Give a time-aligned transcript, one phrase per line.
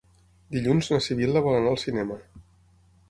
[0.55, 2.21] Dilluns na Sibil·la vol anar al cinema.